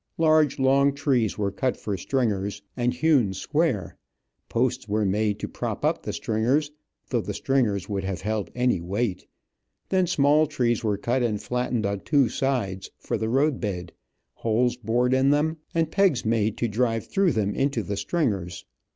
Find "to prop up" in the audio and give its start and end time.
5.37-6.01